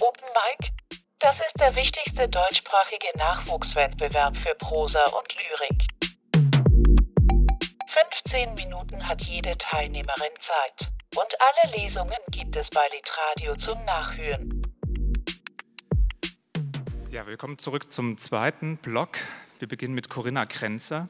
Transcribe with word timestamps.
Open 0.00 0.26
Mic, 0.34 0.72
das 1.20 1.36
ist 1.36 1.60
der 1.60 1.72
wichtigste 1.76 2.28
deutschsprachige 2.28 3.16
Nachwuchswettbewerb 3.16 4.36
für 4.38 4.54
Prosa 4.56 5.04
und 5.04 5.28
Lyrik. 5.38 5.86
15 8.24 8.54
Minuten 8.54 9.06
hat 9.06 9.20
jede 9.22 9.52
Teilnehmerin 9.56 10.32
Zeit. 10.48 10.90
Und 11.14 11.28
alle 11.38 11.76
Lesungen 11.76 12.18
gibt 12.32 12.56
es 12.56 12.66
bei 12.70 12.82
Litradio 12.92 13.66
zum 13.66 13.84
Nachhören. 13.84 14.62
Ja, 17.10 17.24
willkommen 17.28 17.58
zurück 17.58 17.92
zum 17.92 18.18
zweiten 18.18 18.78
Block. 18.78 19.18
Wir 19.60 19.68
beginnen 19.68 19.94
mit 19.94 20.10
Corinna 20.10 20.44
Krenzer. 20.44 21.08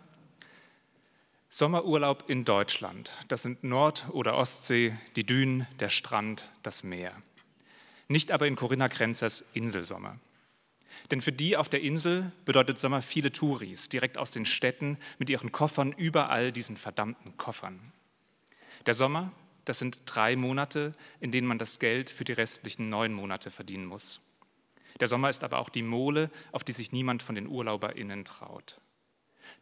Sommerurlaub 1.48 2.28
in 2.28 2.44
Deutschland. 2.44 3.10
Das 3.28 3.40
sind 3.40 3.64
Nord- 3.64 4.04
oder 4.10 4.36
Ostsee, 4.36 4.94
die 5.16 5.24
Dünen, 5.24 5.66
der 5.80 5.88
Strand, 5.88 6.52
das 6.62 6.82
Meer. 6.84 7.12
Nicht 8.08 8.32
aber 8.32 8.46
in 8.46 8.56
Corinna 8.56 8.88
Krenzers 8.88 9.44
Inselsommer. 9.54 10.18
Denn 11.10 11.20
für 11.20 11.32
die 11.32 11.56
auf 11.56 11.68
der 11.68 11.80
Insel 11.80 12.32
bedeutet 12.44 12.78
Sommer 12.78 13.02
viele 13.02 13.32
Touris, 13.32 13.88
direkt 13.88 14.18
aus 14.18 14.30
den 14.30 14.46
Städten 14.46 14.98
mit 15.18 15.30
ihren 15.30 15.52
Koffern, 15.52 15.92
überall 15.92 16.52
diesen 16.52 16.76
verdammten 16.76 17.36
Koffern. 17.36 17.92
Der 18.86 18.94
Sommer, 18.94 19.32
das 19.64 19.78
sind 19.78 20.02
drei 20.06 20.36
Monate, 20.36 20.92
in 21.20 21.32
denen 21.32 21.48
man 21.48 21.58
das 21.58 21.78
Geld 21.78 22.10
für 22.10 22.24
die 22.24 22.32
restlichen 22.32 22.88
neun 22.88 23.12
Monate 23.12 23.50
verdienen 23.50 23.86
muss. 23.86 24.20
Der 25.00 25.08
Sommer 25.08 25.28
ist 25.28 25.42
aber 25.42 25.58
auch 25.58 25.70
die 25.70 25.82
Mole, 25.82 26.30
auf 26.52 26.64
die 26.64 26.72
sich 26.72 26.92
niemand 26.92 27.22
von 27.22 27.34
den 27.34 27.48
UrlauberInnen 27.48 28.24
traut. 28.24 28.80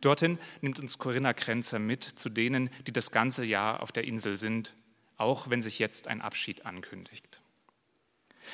Dorthin 0.00 0.38
nimmt 0.60 0.78
uns 0.78 0.98
Corinna 0.98 1.32
Krenzer 1.32 1.78
mit 1.78 2.04
zu 2.04 2.28
denen, 2.28 2.70
die 2.86 2.92
das 2.92 3.10
ganze 3.10 3.44
Jahr 3.44 3.82
auf 3.82 3.92
der 3.92 4.04
Insel 4.04 4.36
sind, 4.36 4.74
auch 5.16 5.50
wenn 5.50 5.62
sich 5.62 5.78
jetzt 5.78 6.08
ein 6.08 6.20
Abschied 6.20 6.66
ankündigt. 6.66 7.41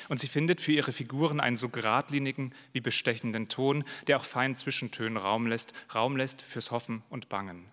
Und 0.07 0.19
sie 0.19 0.27
findet 0.27 0.61
für 0.61 0.71
ihre 0.71 0.91
Figuren 0.91 1.39
einen 1.39 1.57
so 1.57 1.69
geradlinigen 1.69 2.53
wie 2.71 2.81
bestechenden 2.81 3.49
Ton, 3.49 3.83
der 4.07 4.17
auch 4.17 4.25
feinen 4.25 4.55
Zwischentönen 4.55 5.17
Raum 5.17 5.47
lässt, 5.47 5.73
Raum 5.93 6.15
lässt 6.15 6.41
fürs 6.41 6.71
Hoffen 6.71 7.03
und 7.09 7.29
Bangen. 7.29 7.65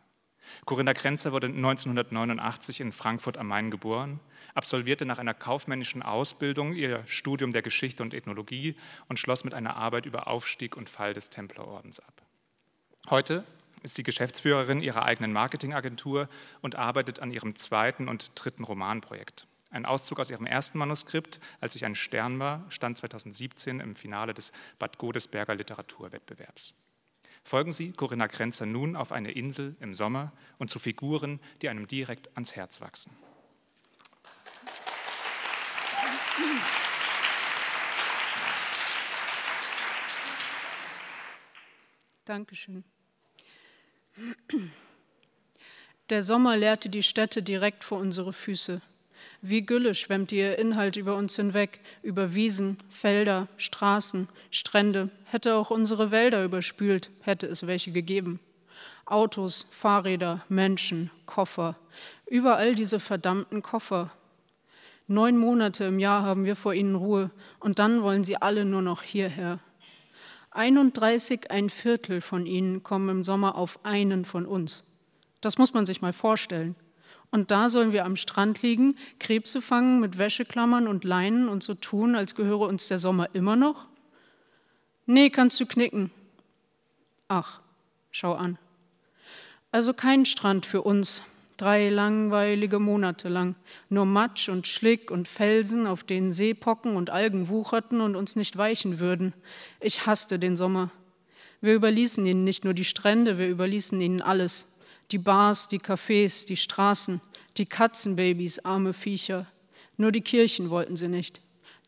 Corinna 0.65 0.95
Krenzer 0.95 1.33
wurde 1.33 1.49
1989 1.49 2.81
in 2.81 2.93
Frankfurt 2.93 3.37
am 3.37 3.49
Main 3.49 3.71
geboren, 3.71 4.21
absolvierte 4.55 5.05
nach 5.05 5.19
einer 5.19 5.35
kaufmännischen 5.35 6.03
Ausbildung 6.03 6.75
ihr 6.75 7.03
Studium 7.07 7.53
der 7.53 7.63
Geschichte 7.63 8.03
und 8.03 8.15
Ethnologie 8.15 8.77
und 9.09 9.19
schloss 9.19 9.45
mit 9.45 9.55
einer 9.55 9.77
Arbeit 9.77 10.07
über 10.07 10.29
Aufstieg 10.29 10.77
und 10.77 10.89
Fall 10.89 11.15
des 11.15 11.31
Templerordens 11.31 12.01
ab. 12.01 12.23
Heute 13.11 13.45
ist 13.83 13.97
sie 13.97 14.03
Geschäftsführerin 14.03 14.81
ihrer 14.81 15.05
eigenen 15.05 15.33
Marketingagentur 15.33 16.29
und 16.61 16.77
arbeitet 16.77 17.21
an 17.21 17.31
ihrem 17.31 17.55
zweiten 17.55 18.09
und 18.09 18.33
dritten 18.35 18.65
Romanprojekt. 18.65 19.47
Ein 19.71 19.85
Auszug 19.85 20.21
aus 20.21 20.31
ihrem 20.31 20.47
ersten 20.47 20.79
Manuskript, 20.79 21.41
als 21.61 21.75
ich 21.75 21.85
ein 21.85 21.95
Stern 21.95 22.39
war, 22.39 22.65
stand 22.71 22.99
2017 22.99 23.81
im 23.81 23.95
Finale 23.95 24.33
des 24.33 24.53
Bad 24.79 24.99
Godesberger 24.99 25.55
Literaturwettbewerbs. 25.55 26.75
Folgen 27.43 27.73
Sie 27.73 27.93
Corinna 27.93 28.29
Krenzer 28.29 28.67
nun 28.67 28.97
auf 28.97 29.13
eine 29.13 29.31
Insel 29.33 29.77
im 29.81 29.95
Sommer 29.95 30.33
und 30.59 30.71
zu 30.71 30.79
Figuren, 30.79 31.41
die 31.63 31.69
einem 31.69 31.87
direkt 31.87 32.35
ans 32.35 32.57
Herz 32.57 32.81
wachsen. 32.81 33.17
Dankeschön. 42.25 42.83
Der 46.11 46.23
Sommer 46.23 46.57
leerte 46.57 46.89
die 46.89 47.05
Städte 47.05 47.43
direkt 47.43 47.85
vor 47.85 47.99
unsere 47.99 48.33
Füße. 48.33 48.83
Wie 49.43 49.65
Gülle 49.65 49.95
schwemmte 49.95 50.35
ihr 50.35 50.59
Inhalt 50.59 50.97
über 50.97 51.17
uns 51.17 51.37
hinweg, 51.37 51.81
über 52.03 52.35
Wiesen, 52.35 52.79
Felder, 52.89 53.49
Straßen, 53.57 54.29
Strände, 54.51 55.11
hätte 55.25 55.55
auch 55.55 55.71
unsere 55.71 56.11
Wälder 56.11 56.45
überspült, 56.45 57.11
hätte 57.21 57.47
es 57.47 57.67
welche 57.67 57.93
gegeben. 57.93 58.41
Autos, 59.05 59.67
Fahrräder, 59.71 60.45
Menschen, 60.49 61.11
Koffer, 61.27 61.77
überall 62.27 62.75
diese 62.75 62.99
verdammten 62.99 63.63
Koffer. 63.63 64.11
Neun 65.07 65.37
Monate 65.37 65.85
im 65.85 66.01
Jahr 66.01 66.23
haben 66.23 66.45
wir 66.45 66.57
vor 66.57 66.75
ihnen 66.75 66.97
Ruhe 66.97 67.31
und 67.61 67.79
dann 67.79 68.03
wollen 68.03 68.25
sie 68.25 68.37
alle 68.37 68.65
nur 68.65 68.83
noch 68.83 69.03
hierher. 69.03 69.61
31 70.51 71.51
ein 71.51 71.71
Viertel 71.71 72.21
von 72.21 72.47
ihnen 72.47 72.83
kommen 72.83 73.09
im 73.11 73.23
Sommer 73.23 73.57
auf 73.57 73.85
einen 73.85 74.25
von 74.25 74.47
uns. 74.47 74.83
Das 75.41 75.59
muss 75.59 75.75
man 75.75 75.87
sich 75.87 76.01
mal 76.01 76.15
vorstellen. 76.15 76.75
Und 77.31 77.51
da 77.51 77.69
sollen 77.69 77.93
wir 77.93 78.05
am 78.05 78.17
Strand 78.17 78.63
liegen, 78.63 78.97
Krebse 79.19 79.61
fangen 79.61 80.01
mit 80.01 80.19
Wäscheklammern 80.19 80.87
und 80.87 81.05
Leinen 81.05 81.49
und 81.49 81.63
so 81.63 81.75
tun, 81.75 82.15
als 82.15 82.35
gehöre 82.35 82.69
uns 82.69 82.89
der 82.89 82.99
Sommer 82.99 83.29
immer 83.35 83.57
noch? 83.57 83.87
Nee, 85.07 85.31
kannst 85.31 85.61
du 85.61 85.67
knicken. 85.67 86.11
Ach, 87.29 87.61
schau 88.11 88.35
an. 88.35 88.59
Also 89.73 89.93
kein 89.93 90.25
Strand 90.25 90.67
für 90.67 90.83
uns, 90.83 91.23
drei 91.57 91.89
langweilige 91.91 92.79
Monate 92.79 93.29
lang. 93.29 93.57
Nur 93.89 94.07
Matsch 94.07 94.49
und 94.49 94.67
Schlick 94.67 95.11
und 95.11 95.29
Felsen, 95.29 95.87
auf 95.87 96.03
denen 96.03 96.33
Seepocken 96.33 96.97
und 96.97 97.11
Algen 97.11 97.49
wucherten 97.49 98.01
und 98.01 98.17
uns 98.17 98.37
nicht 98.37 98.57
weichen 98.57 98.99
würden. 98.99 99.33
Ich 99.81 100.07
hasste 100.07 100.39
den 100.39 100.57
Sommer. 100.57 100.91
Wir 101.61 101.75
überließen 101.75 102.25
ihnen 102.27 102.45
nicht 102.45 102.65
nur 102.65 102.75
die 102.75 102.85
Strände, 102.85 103.39
wir 103.39 103.49
überließen 103.49 104.01
ihnen 104.01 104.23
alles. 104.23 104.67
Die 105.11 105.19
Bars, 105.19 105.69
die 105.69 105.79
Cafés, 105.79 106.47
die 106.47 106.57
Straßen, 106.57 107.21
die 107.57 107.67
Katzenbabys, 107.67 108.59
arme 108.61 108.93
Viecher. 108.93 109.47
Nur 109.97 110.13
die 110.13 110.21
Kirchen 110.21 110.71
wollten 110.71 110.97
sie 110.97 111.09
nicht. 111.09 111.41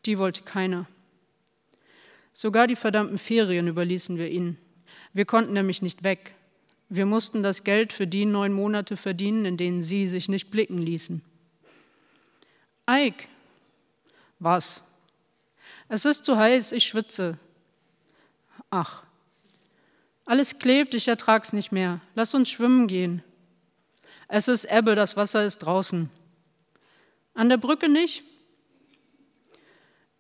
Die 0.07 0.19
wollte 0.19 0.43
keiner. 0.43 0.87
Sogar 2.33 2.67
die 2.67 2.77
verdammten 2.77 3.19
Ferien 3.19 3.67
überließen 3.67 4.17
wir 4.17 4.31
ihnen. 4.31 4.59
Wir 5.13 5.25
konnten 5.25 5.53
nämlich 5.53 5.83
nicht 5.83 6.05
weg. 6.05 6.35
Wir 6.89 7.05
mussten 7.05 7.43
das 7.43 7.65
Geld 7.65 7.93
für 7.93 8.07
die 8.07 8.25
neun 8.25 8.53
Monate 8.53 8.97
verdienen, 8.97 9.45
in 9.45 9.57
denen 9.57 9.83
sie 9.83 10.07
sich 10.07 10.29
nicht 10.29 10.51
blicken 10.51 10.79
ließen. 10.79 11.23
Eik, 12.87 13.29
was? 14.39 14.85
Es 15.89 16.05
ist 16.05 16.25
zu 16.25 16.37
heiß, 16.39 16.73
ich 16.73 16.85
schwitze. 16.85 17.39
Ach, 18.71 19.03
alles 20.29 20.59
klebt, 20.59 20.95
ich 20.95 21.09
ertrag's 21.09 21.55
nicht 21.55 21.73
mehr. 21.73 22.03
Lass 22.15 22.35
uns 22.35 22.51
schwimmen 22.51 22.87
gehen. 22.87 23.23
Es 24.29 24.47
ist 24.47 24.67
Ebbe, 24.71 24.95
das 24.95 25.17
Wasser 25.17 25.43
ist 25.43 25.59
draußen. 25.61 26.11
An 27.33 27.49
der 27.49 27.57
Brücke 27.57 27.89
nicht? 27.89 28.25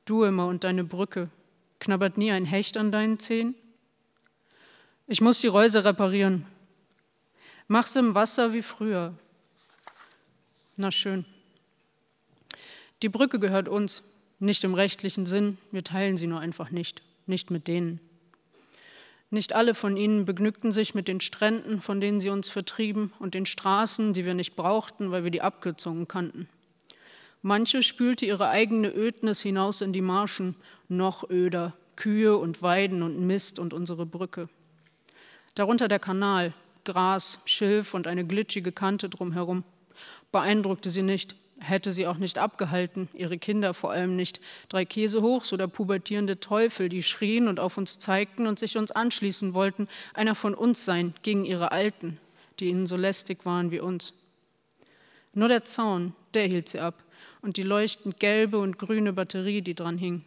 Du 0.06 0.24
immer 0.24 0.46
und 0.46 0.64
deine 0.64 0.82
Brücke. 0.82 1.28
Knabbert 1.78 2.16
nie 2.16 2.32
ein 2.32 2.46
Hecht 2.46 2.78
an 2.78 2.90
deinen 2.90 3.18
Zehen? 3.18 3.54
Ich 5.06 5.20
muss 5.20 5.42
die 5.42 5.46
Reuse 5.46 5.84
reparieren. 5.84 6.46
Mach's 7.66 7.94
im 7.94 8.14
Wasser 8.14 8.54
wie 8.54 8.62
früher. 8.62 9.12
Na 10.76 10.90
schön. 10.90 11.26
Die 13.02 13.10
Brücke 13.10 13.38
gehört 13.38 13.68
uns, 13.68 14.02
nicht 14.38 14.64
im 14.64 14.72
rechtlichen 14.72 15.26
Sinn, 15.26 15.58
wir 15.70 15.84
teilen 15.84 16.16
sie 16.16 16.28
nur 16.28 16.40
einfach 16.40 16.70
nicht, 16.70 17.02
nicht 17.26 17.50
mit 17.50 17.68
denen. 17.68 18.00
Nicht 19.30 19.54
alle 19.54 19.74
von 19.74 19.96
ihnen 19.96 20.24
begnügten 20.24 20.72
sich 20.72 20.94
mit 20.94 21.06
den 21.06 21.20
Stränden, 21.20 21.82
von 21.82 22.00
denen 22.00 22.20
sie 22.20 22.30
uns 22.30 22.48
vertrieben, 22.48 23.12
und 23.18 23.34
den 23.34 23.44
Straßen, 23.44 24.14
die 24.14 24.24
wir 24.24 24.34
nicht 24.34 24.56
brauchten, 24.56 25.10
weil 25.10 25.24
wir 25.24 25.30
die 25.30 25.42
Abkürzungen 25.42 26.08
kannten. 26.08 26.48
Manche 27.42 27.82
spülte 27.82 28.26
ihre 28.26 28.48
eigene 28.48 28.92
Ödnis 28.94 29.40
hinaus 29.40 29.80
in 29.80 29.92
die 29.92 30.00
Marschen, 30.00 30.56
noch 30.88 31.28
öder, 31.28 31.74
Kühe 31.94 32.36
und 32.36 32.62
Weiden 32.62 33.02
und 33.02 33.20
Mist 33.20 33.58
und 33.58 33.74
unsere 33.74 34.06
Brücke. 34.06 34.48
Darunter 35.54 35.88
der 35.88 35.98
Kanal, 35.98 36.54
Gras, 36.84 37.38
Schilf 37.44 37.92
und 37.92 38.06
eine 38.06 38.24
glitschige 38.24 38.72
Kante 38.72 39.08
drumherum. 39.08 39.64
Beeindruckte 40.32 40.90
sie 40.90 41.02
nicht, 41.02 41.36
hätte 41.60 41.92
sie 41.92 42.06
auch 42.06 42.18
nicht 42.18 42.38
abgehalten, 42.38 43.08
ihre 43.12 43.38
Kinder 43.38 43.74
vor 43.74 43.90
allem 43.90 44.16
nicht. 44.16 44.40
Drei 44.68 44.84
Käsehochs 44.84 45.52
oder 45.52 45.68
pubertierende 45.68 46.40
Teufel, 46.40 46.88
die 46.88 47.02
schrien 47.02 47.48
und 47.48 47.60
auf 47.60 47.76
uns 47.76 47.98
zeigten 47.98 48.46
und 48.46 48.58
sich 48.58 48.76
uns 48.76 48.92
anschließen 48.92 49.54
wollten, 49.54 49.88
einer 50.14 50.34
von 50.34 50.54
uns 50.54 50.84
sein, 50.84 51.14
gegen 51.22 51.44
ihre 51.44 51.72
Alten, 51.72 52.18
die 52.60 52.68
ihnen 52.68 52.86
so 52.86 52.96
lästig 52.96 53.44
waren 53.44 53.70
wie 53.70 53.80
uns. 53.80 54.14
Nur 55.34 55.48
der 55.48 55.64
Zaun, 55.64 56.14
der 56.34 56.46
hielt 56.46 56.68
sie 56.68 56.80
ab 56.80 57.02
und 57.42 57.56
die 57.56 57.62
leuchtend 57.62 58.18
gelbe 58.18 58.58
und 58.58 58.78
grüne 58.78 59.12
Batterie, 59.12 59.62
die 59.62 59.74
dran 59.74 59.98
hing. 59.98 60.24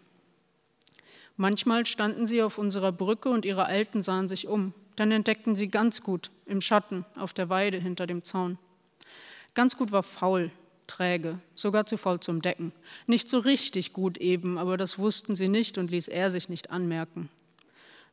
Manchmal 1.37 1.85
standen 1.85 2.27
sie 2.27 2.41
auf 2.43 2.57
unserer 2.57 2.91
Brücke 2.91 3.29
und 3.29 3.45
ihre 3.45 3.65
Alten 3.65 4.01
sahen 4.01 4.29
sich 4.29 4.47
um. 4.47 4.73
Dann 4.95 5.11
entdeckten 5.11 5.55
sie 5.55 5.69
ganz 5.69 6.03
gut 6.03 6.29
im 6.45 6.61
Schatten 6.61 7.05
auf 7.15 7.33
der 7.33 7.49
Weide 7.49 7.77
hinter 7.77 8.05
dem 8.05 8.23
Zaun. 8.23 8.57
Ganz 9.53 9.75
gut 9.77 9.91
war 9.91 10.03
faul, 10.03 10.51
träge, 10.87 11.39
sogar 11.55 11.85
zu 11.85 11.97
faul 11.97 12.19
zum 12.19 12.41
Decken. 12.41 12.71
Nicht 13.07 13.29
so 13.29 13.39
richtig 13.39 13.93
gut 13.93 14.17
eben, 14.17 14.57
aber 14.57 14.77
das 14.77 14.99
wussten 14.99 15.35
sie 15.35 15.47
nicht 15.47 15.77
und 15.77 15.91
ließ 15.91 16.07
er 16.07 16.31
sich 16.31 16.49
nicht 16.49 16.69
anmerken. 16.71 17.29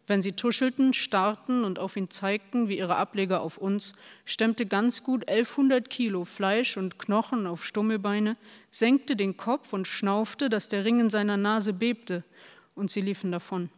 Wenn 0.09 0.23
sie 0.23 0.33
tuschelten, 0.33 0.95
starrten 0.95 1.65
und 1.65 1.79
auf 1.79 1.95
ihn 1.95 2.09
zeigten, 2.09 2.69
wie 2.69 2.79
ihre 2.79 2.97
Ableger 2.97 3.43
auf 3.43 3.59
uns, 3.59 3.93
stemmte 4.25 4.65
ganz 4.65 5.03
gut 5.03 5.29
1100 5.29 5.91
Kilo 5.91 6.25
Fleisch 6.25 6.79
und 6.79 6.99
Knochen 6.99 7.47
auf 7.47 7.63
Stummelbeine, 7.63 8.39
senkte 8.71 9.17
den 9.17 9.37
Kopf 9.37 9.75
und 9.75 9.87
schnaufte, 9.87 10.49
dass 10.49 10.71
der 10.71 10.87
Ring 10.87 10.99
in 10.99 11.11
seiner 11.11 11.37
Nase 11.37 11.75
bebte, 11.75 12.25
und 12.75 12.91
sie 12.91 13.03
liefen 13.03 13.33
davon. 13.33 13.69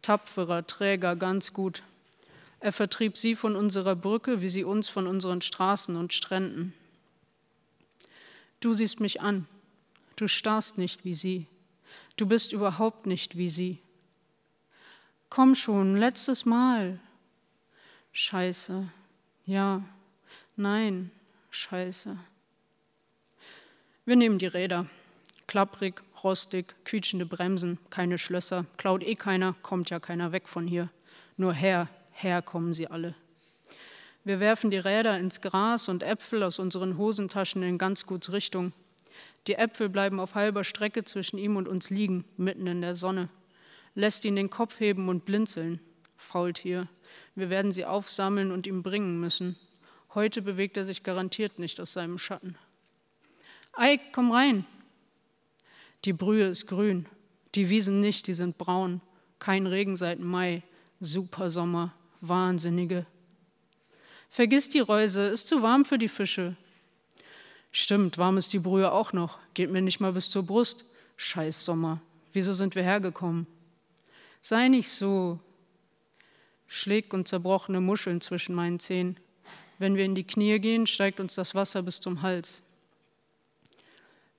Tapferer 0.00 0.66
Träger, 0.66 1.16
ganz 1.16 1.52
gut. 1.52 1.82
Er 2.60 2.72
vertrieb 2.72 3.18
sie 3.18 3.34
von 3.34 3.56
unserer 3.56 3.96
Brücke, 3.96 4.40
wie 4.40 4.48
sie 4.48 4.64
uns 4.64 4.88
von 4.88 5.06
unseren 5.06 5.42
Straßen 5.42 5.96
und 5.96 6.14
Stränden. 6.14 6.72
Du 8.64 8.72
siehst 8.72 8.98
mich 8.98 9.20
an, 9.20 9.46
du 10.16 10.26
starrst 10.26 10.78
nicht 10.78 11.04
wie 11.04 11.14
sie, 11.14 11.46
du 12.16 12.24
bist 12.24 12.50
überhaupt 12.50 13.04
nicht 13.04 13.36
wie 13.36 13.50
sie. 13.50 13.78
Komm 15.28 15.54
schon, 15.54 15.98
letztes 15.98 16.46
Mal. 16.46 16.98
Scheiße. 18.12 18.88
Ja. 19.44 19.84
Nein. 20.56 21.10
Scheiße. 21.50 22.16
Wir 24.06 24.16
nehmen 24.16 24.38
die 24.38 24.46
Räder. 24.46 24.86
Klapprig, 25.46 26.02
rostig, 26.22 26.74
quietschende 26.86 27.26
Bremsen, 27.26 27.78
keine 27.90 28.16
Schlösser, 28.16 28.64
klaut 28.78 29.02
eh 29.02 29.14
keiner, 29.14 29.52
kommt 29.60 29.90
ja 29.90 30.00
keiner 30.00 30.32
weg 30.32 30.48
von 30.48 30.66
hier. 30.66 30.88
Nur 31.36 31.52
her, 31.52 31.90
her 32.12 32.40
kommen 32.40 32.72
sie 32.72 32.86
alle. 32.86 33.14
Wir 34.24 34.40
werfen 34.40 34.70
die 34.70 34.78
Räder 34.78 35.18
ins 35.18 35.40
Gras 35.40 35.88
und 35.88 36.02
Äpfel 36.02 36.42
aus 36.42 36.58
unseren 36.58 36.98
Hosentaschen 36.98 37.62
in 37.62 37.78
ganz 37.78 38.06
guts 38.06 38.32
Richtung. 38.32 38.72
Die 39.46 39.54
Äpfel 39.54 39.88
bleiben 39.88 40.18
auf 40.18 40.34
halber 40.34 40.64
Strecke 40.64 41.04
zwischen 41.04 41.38
ihm 41.38 41.56
und 41.56 41.68
uns 41.68 41.90
liegen, 41.90 42.24
mitten 42.36 42.66
in 42.66 42.80
der 42.80 42.94
Sonne 42.94 43.28
lässt 43.94 44.24
ihn 44.24 44.36
den 44.36 44.50
Kopf 44.50 44.80
heben 44.80 45.08
und 45.08 45.24
blinzeln. 45.24 45.80
Faultier. 46.16 46.88
Wir 47.34 47.50
werden 47.50 47.72
sie 47.72 47.84
aufsammeln 47.84 48.50
und 48.50 48.66
ihm 48.66 48.82
bringen 48.82 49.20
müssen. 49.20 49.56
Heute 50.14 50.42
bewegt 50.42 50.76
er 50.76 50.84
sich 50.84 51.02
garantiert 51.02 51.58
nicht 51.58 51.80
aus 51.80 51.92
seinem 51.92 52.18
Schatten. 52.18 52.56
Eik, 53.72 54.12
komm 54.12 54.30
rein. 54.30 54.64
Die 56.04 56.12
Brühe 56.12 56.46
ist 56.46 56.66
grün, 56.66 57.06
die 57.54 57.68
Wiesen 57.68 58.00
nicht, 58.00 58.26
die 58.26 58.34
sind 58.34 58.58
braun. 58.58 59.00
Kein 59.38 59.66
Regen 59.66 59.96
seit 59.96 60.20
Mai. 60.20 60.62
Super 61.00 61.50
Sommer, 61.50 61.92
Wahnsinnige. 62.20 63.06
Vergiss 64.34 64.68
die 64.68 64.80
Reuse, 64.80 65.28
ist 65.28 65.46
zu 65.46 65.62
warm 65.62 65.84
für 65.84 65.96
die 65.96 66.08
Fische. 66.08 66.56
Stimmt, 67.70 68.18
warm 68.18 68.36
ist 68.36 68.52
die 68.52 68.58
Brühe 68.58 68.90
auch 68.90 69.12
noch, 69.12 69.38
geht 69.54 69.70
mir 69.70 69.80
nicht 69.80 70.00
mal 70.00 70.12
bis 70.12 70.28
zur 70.28 70.42
Brust. 70.42 70.84
Scheiß 71.16 71.64
Sommer, 71.64 72.00
wieso 72.32 72.52
sind 72.52 72.74
wir 72.74 72.82
hergekommen? 72.82 73.46
Sei 74.42 74.66
nicht 74.66 74.90
so. 74.90 75.38
Schläg 76.66 77.14
und 77.14 77.28
zerbrochene 77.28 77.80
Muscheln 77.80 78.20
zwischen 78.20 78.56
meinen 78.56 78.80
Zehen. 78.80 79.20
Wenn 79.78 79.94
wir 79.94 80.04
in 80.04 80.16
die 80.16 80.26
Knie 80.26 80.58
gehen, 80.58 80.88
steigt 80.88 81.20
uns 81.20 81.36
das 81.36 81.54
Wasser 81.54 81.82
bis 81.84 82.00
zum 82.00 82.20
Hals. 82.20 82.64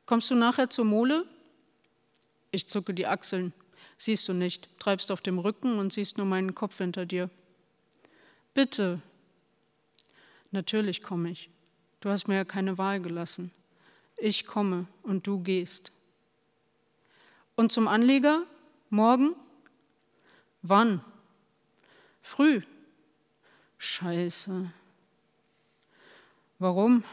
Kommst 0.06 0.30
du 0.30 0.36
nachher 0.36 0.70
zur 0.70 0.84
Mole? 0.84 1.26
Ich 2.52 2.68
zucke 2.68 2.94
die 2.94 3.08
Achseln. 3.08 3.54
Siehst 3.98 4.28
du 4.28 4.34
nicht, 4.34 4.68
treibst 4.78 5.10
auf 5.10 5.22
dem 5.22 5.40
Rücken 5.40 5.80
und 5.80 5.94
siehst 5.94 6.18
nur 6.18 6.28
meinen 6.28 6.54
Kopf 6.54 6.80
hinter 6.80 7.06
dir. 7.06 7.30
Bitte. 8.54 9.02
Natürlich 10.56 11.04
komme 11.04 11.32
ich. 11.32 11.50
Du 12.00 12.10
hast 12.10 12.30
mir 12.30 12.36
ja 12.36 12.46
keine 12.46 12.78
Wahl 12.78 13.02
gelassen. 13.02 13.52
Ich 14.16 14.46
komme 14.46 14.88
und 15.04 15.28
du 15.28 15.44
gehst. 15.44 15.92
Und 17.58 17.74
zum 17.74 17.90
Anleger? 17.90 18.44
Morgen? 18.90 19.36
Wann? 20.62 21.04
Früh. 22.22 22.62
Scheiße. 23.80 24.72
Warum? 26.58 27.04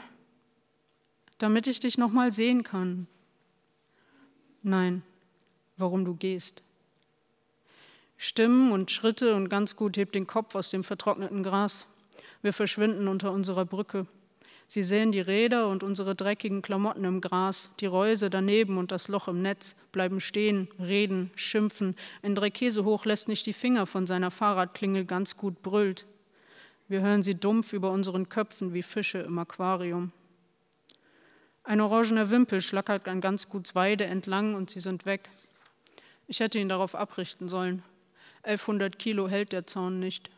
Damit 1.38 1.66
ich 1.66 1.80
dich 1.80 1.98
noch 1.98 2.12
mal 2.12 2.30
sehen 2.30 2.62
kann. 2.62 3.08
Nein, 4.62 5.02
warum 5.76 6.04
du 6.04 6.14
gehst. 6.14 6.62
Stimmen 8.16 8.70
und 8.70 8.92
Schritte 8.92 9.34
und 9.34 9.48
ganz 9.48 9.74
gut 9.74 9.96
hebt 9.96 10.14
den 10.14 10.28
Kopf 10.28 10.54
aus 10.54 10.70
dem 10.70 10.84
vertrockneten 10.84 11.42
Gras. 11.42 11.88
Wir 12.42 12.52
verschwinden 12.52 13.08
unter 13.08 13.32
unserer 13.32 13.64
Brücke. 13.64 14.06
Sie 14.66 14.82
sehen 14.82 15.12
die 15.12 15.20
Räder 15.20 15.68
und 15.68 15.82
unsere 15.82 16.14
dreckigen 16.14 16.62
Klamotten 16.62 17.04
im 17.04 17.20
Gras, 17.20 17.70
die 17.80 17.86
Reuse 17.86 18.30
daneben 18.30 18.78
und 18.78 18.90
das 18.90 19.08
Loch 19.08 19.28
im 19.28 19.42
Netz, 19.42 19.76
bleiben 19.92 20.20
stehen, 20.20 20.68
reden, 20.78 21.30
schimpfen. 21.34 21.94
Ein 22.22 22.34
Dreikäse 22.34 22.84
hoch 22.84 23.04
lässt 23.04 23.28
nicht 23.28 23.44
die 23.46 23.52
Finger 23.52 23.86
von 23.86 24.06
seiner 24.06 24.30
Fahrradklingel 24.30 25.04
ganz 25.04 25.36
gut 25.36 25.62
brüllt. 25.62 26.06
Wir 26.88 27.00
hören 27.02 27.22
sie 27.22 27.34
dumpf 27.34 27.72
über 27.72 27.90
unseren 27.90 28.28
Köpfen 28.28 28.72
wie 28.74 28.82
Fische 28.82 29.18
im 29.18 29.38
Aquarium. 29.38 30.10
Ein 31.64 31.80
orangener 31.80 32.30
Wimpel 32.30 32.60
schlackert 32.60 33.06
an 33.08 33.20
ganz 33.20 33.48
guts 33.48 33.74
Weide 33.74 34.04
entlang 34.04 34.54
und 34.54 34.70
sie 34.70 34.80
sind 34.80 35.06
weg. 35.06 35.28
Ich 36.26 36.40
hätte 36.40 36.58
ihn 36.58 36.68
darauf 36.68 36.94
abrichten 36.94 37.48
sollen. 37.48 37.82
1100 38.42 38.98
Kilo 38.98 39.28
hält 39.28 39.52
der 39.52 39.66
Zaun 39.66 40.00
nicht. 40.00 40.30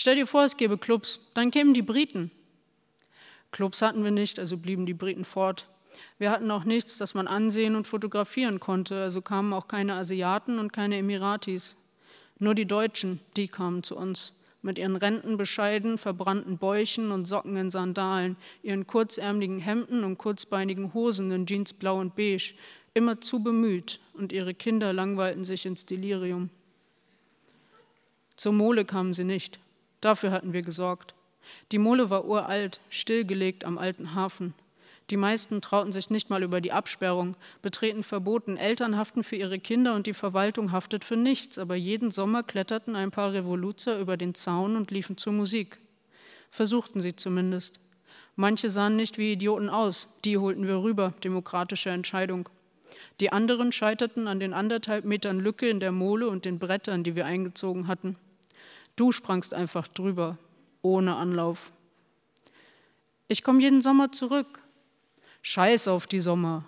Stell 0.00 0.14
dir 0.14 0.28
vor, 0.28 0.44
es 0.44 0.56
gäbe 0.56 0.78
Clubs, 0.78 1.18
dann 1.34 1.50
kämen 1.50 1.74
die 1.74 1.82
Briten. 1.82 2.30
Clubs 3.50 3.82
hatten 3.82 4.04
wir 4.04 4.12
nicht, 4.12 4.38
also 4.38 4.56
blieben 4.56 4.86
die 4.86 4.94
Briten 4.94 5.24
fort. 5.24 5.66
Wir 6.20 6.30
hatten 6.30 6.52
auch 6.52 6.62
nichts, 6.62 6.98
das 6.98 7.14
man 7.14 7.26
ansehen 7.26 7.74
und 7.74 7.88
fotografieren 7.88 8.60
konnte, 8.60 9.02
also 9.02 9.22
kamen 9.22 9.52
auch 9.52 9.66
keine 9.66 9.94
Asiaten 9.94 10.60
und 10.60 10.72
keine 10.72 10.98
Emiratis. 10.98 11.76
Nur 12.38 12.54
die 12.54 12.64
Deutschen, 12.64 13.18
die 13.36 13.48
kamen 13.48 13.82
zu 13.82 13.96
uns 13.96 14.34
mit 14.62 14.78
ihren 14.78 14.94
Rentenbescheiden, 14.94 15.98
verbrannten 15.98 16.58
Bäuchen 16.58 17.10
und 17.10 17.26
Socken 17.26 17.56
in 17.56 17.72
Sandalen, 17.72 18.36
ihren 18.62 18.86
kurzärmeligen 18.86 19.58
Hemden 19.58 20.04
und 20.04 20.16
kurzbeinigen 20.16 20.94
Hosen 20.94 21.32
in 21.32 21.44
Jeans 21.44 21.72
blau 21.72 21.98
und 21.98 22.14
beige, 22.14 22.54
immer 22.94 23.20
zu 23.20 23.42
bemüht, 23.42 23.98
und 24.14 24.30
ihre 24.30 24.54
Kinder 24.54 24.92
langweilten 24.92 25.44
sich 25.44 25.66
ins 25.66 25.86
Delirium. 25.86 26.50
Zur 28.36 28.52
Mole 28.52 28.84
kamen 28.84 29.12
sie 29.12 29.24
nicht, 29.24 29.58
dafür 30.00 30.30
hatten 30.30 30.52
wir 30.52 30.62
gesorgt. 30.62 31.14
Die 31.72 31.78
Mole 31.78 32.10
war 32.10 32.24
uralt, 32.24 32.80
stillgelegt 32.90 33.64
am 33.64 33.78
alten 33.78 34.14
Hafen. 34.14 34.54
Die 35.10 35.16
meisten 35.16 35.62
trauten 35.62 35.90
sich 35.90 36.10
nicht 36.10 36.28
mal 36.28 36.42
über 36.42 36.60
die 36.60 36.72
Absperrung, 36.72 37.34
betreten 37.62 38.02
verboten, 38.02 38.58
Eltern 38.58 38.96
haften 38.98 39.24
für 39.24 39.36
ihre 39.36 39.58
Kinder 39.58 39.94
und 39.94 40.06
die 40.06 40.12
Verwaltung 40.12 40.70
haftet 40.70 41.02
für 41.02 41.16
nichts, 41.16 41.58
aber 41.58 41.76
jeden 41.76 42.10
Sommer 42.10 42.42
kletterten 42.42 42.94
ein 42.94 43.10
paar 43.10 43.32
Revoluzer 43.32 43.98
über 43.98 44.18
den 44.18 44.34
Zaun 44.34 44.76
und 44.76 44.90
liefen 44.90 45.16
zur 45.16 45.32
Musik. 45.32 45.78
Versuchten 46.50 47.00
sie 47.00 47.16
zumindest. 47.16 47.80
Manche 48.36 48.70
sahen 48.70 48.96
nicht 48.96 49.16
wie 49.16 49.32
Idioten 49.32 49.70
aus, 49.70 50.08
die 50.24 50.36
holten 50.36 50.66
wir 50.66 50.82
rüber, 50.82 51.14
demokratische 51.24 51.90
Entscheidung. 51.90 52.48
Die 53.20 53.32
anderen 53.32 53.72
scheiterten 53.72 54.28
an 54.28 54.38
den 54.40 54.52
anderthalb 54.52 55.04
Metern 55.04 55.40
Lücke 55.40 55.68
in 55.68 55.80
der 55.80 55.90
Mole 55.90 56.28
und 56.28 56.44
den 56.44 56.58
Brettern, 56.58 57.02
die 57.02 57.16
wir 57.16 57.26
eingezogen 57.26 57.88
hatten. 57.88 58.16
Du 58.98 59.12
sprangst 59.12 59.54
einfach 59.54 59.86
drüber, 59.86 60.38
ohne 60.82 61.14
Anlauf. 61.14 61.70
Ich 63.28 63.44
komme 63.44 63.60
jeden 63.60 63.80
Sommer 63.80 64.10
zurück. 64.10 64.58
Scheiß 65.42 65.86
auf 65.86 66.08
die 66.08 66.18
Sommer. 66.18 66.64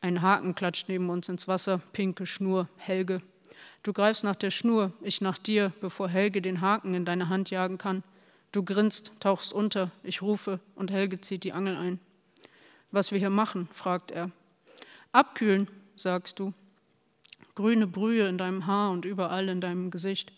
Ein 0.00 0.22
Haken 0.22 0.56
klatscht 0.56 0.88
neben 0.88 1.08
uns 1.08 1.28
ins 1.28 1.46
Wasser, 1.46 1.78
pinke 1.92 2.26
Schnur, 2.26 2.68
Helge. 2.78 3.22
Du 3.84 3.92
greifst 3.92 4.24
nach 4.24 4.34
der 4.34 4.50
Schnur, 4.50 4.92
ich 5.02 5.20
nach 5.20 5.38
dir, 5.38 5.72
bevor 5.80 6.08
Helge 6.08 6.42
den 6.42 6.60
Haken 6.60 6.94
in 6.94 7.04
deine 7.04 7.28
Hand 7.28 7.50
jagen 7.50 7.78
kann. 7.78 8.02
Du 8.50 8.64
grinst, 8.64 9.12
tauchst 9.20 9.52
unter, 9.52 9.92
ich 10.02 10.20
rufe 10.20 10.58
und 10.74 10.90
Helge 10.90 11.20
zieht 11.20 11.44
die 11.44 11.52
Angel 11.52 11.76
ein. 11.76 12.00
Was 12.90 13.12
wir 13.12 13.20
hier 13.20 13.30
machen, 13.30 13.68
fragt 13.72 14.10
er. 14.10 14.32
Abkühlen, 15.12 15.70
sagst 15.94 16.40
du. 16.40 16.52
Grüne 17.54 17.86
Brühe 17.86 18.26
in 18.26 18.36
deinem 18.36 18.66
Haar 18.66 18.90
und 18.90 19.04
überall 19.04 19.48
in 19.48 19.60
deinem 19.60 19.92
Gesicht. 19.92 20.32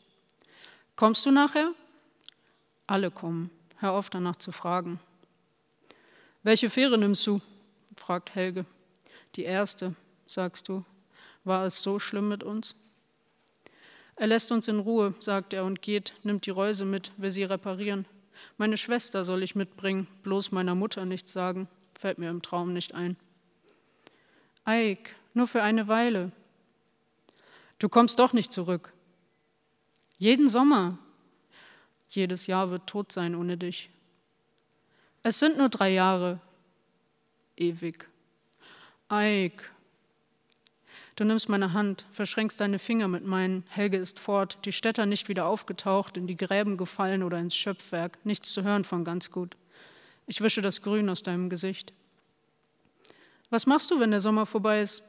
Kommst 0.96 1.26
du 1.26 1.32
nachher? 1.32 1.72
Alle 2.86 3.10
kommen. 3.10 3.50
Hör 3.78 3.92
auf 3.92 4.10
danach 4.10 4.36
zu 4.36 4.52
fragen. 4.52 5.00
Welche 6.44 6.70
Fähre 6.70 6.98
nimmst 6.98 7.26
du? 7.26 7.40
fragt 7.96 8.34
Helge. 8.34 8.64
Die 9.34 9.42
erste, 9.42 9.96
sagst 10.26 10.68
du. 10.68 10.84
War 11.42 11.66
es 11.66 11.82
so 11.82 11.98
schlimm 11.98 12.28
mit 12.28 12.44
uns? 12.44 12.76
Er 14.16 14.28
lässt 14.28 14.52
uns 14.52 14.68
in 14.68 14.78
Ruhe, 14.78 15.14
sagt 15.18 15.52
er 15.52 15.64
und 15.64 15.82
geht, 15.82 16.14
nimmt 16.22 16.46
die 16.46 16.50
Reuse 16.50 16.84
mit, 16.84 17.10
will 17.16 17.32
sie 17.32 17.42
reparieren. 17.42 18.06
Meine 18.56 18.76
Schwester 18.76 19.24
soll 19.24 19.42
ich 19.42 19.56
mitbringen, 19.56 20.06
bloß 20.22 20.52
meiner 20.52 20.76
Mutter 20.76 21.04
nichts 21.04 21.32
sagen, 21.32 21.66
fällt 21.98 22.18
mir 22.18 22.30
im 22.30 22.42
Traum 22.42 22.72
nicht 22.72 22.94
ein. 22.94 23.16
Eik, 24.64 25.16
nur 25.34 25.48
für 25.48 25.62
eine 25.62 25.88
Weile. 25.88 26.30
Du 27.80 27.88
kommst 27.88 28.20
doch 28.20 28.32
nicht 28.32 28.52
zurück. 28.52 28.92
Jeden 30.18 30.49
Sommer, 30.49 30.99
jedes 32.09 32.47
Jahr 32.47 32.71
wird 32.71 32.87
tot 32.87 33.12
sein 33.12 33.35
ohne 33.35 33.56
dich. 33.56 33.90
Es 35.23 35.38
sind 35.38 35.59
nur 35.59 35.68
drei 35.68 35.90
Jahre. 35.90 36.40
Ewig. 37.56 38.09
Eik. 39.09 39.71
Du 41.16 41.25
nimmst 41.25 41.49
meine 41.49 41.73
Hand, 41.73 42.06
verschränkst 42.11 42.61
deine 42.61 42.78
Finger 42.78 43.06
mit 43.06 43.25
meinen. 43.25 43.64
Helge 43.68 43.97
ist 43.97 44.18
fort, 44.18 44.59
die 44.64 44.73
Städter 44.73 45.06
nicht 45.06 45.28
wieder 45.28 45.47
aufgetaucht, 45.47 46.16
in 46.16 46.26
die 46.26 46.37
Gräben 46.37 46.76
gefallen 46.76 47.23
oder 47.23 47.38
ins 47.38 47.54
Schöpfwerk. 47.54 48.18
Nichts 48.25 48.52
zu 48.52 48.64
hören 48.64 48.85
von 48.85 49.04
ganz 49.04 49.30
gut. 49.30 49.56
Ich 50.26 50.40
wische 50.40 50.62
das 50.62 50.83
Grün 50.83 51.09
aus 51.09 51.23
deinem 51.23 51.50
Gesicht. 51.50 51.92
Was 53.50 53.66
machst 53.66 53.90
du, 53.90 54.00
wenn 54.00 54.11
der 54.11 54.21
Sommer 54.21 54.47
vorbei 54.47 54.80
ist? 54.80 55.02